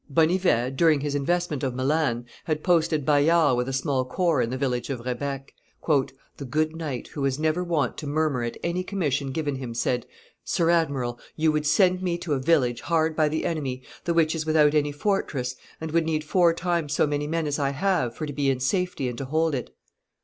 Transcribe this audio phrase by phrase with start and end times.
[0.09, 4.57] Bonnivet, during his investment of Milan, had posted Bayard with a small corps in the
[4.57, 5.53] village of Rebec.
[5.87, 10.07] "The good knight, who was never wont to murmur at any commission given him, said,
[10.43, 14.33] 'Sir Admiral, you would send me to a village hard by the enemy, the which
[14.33, 18.15] is without any fortress, and would need four times so many men as I have,
[18.15, 19.69] for to be in safety and to hold it.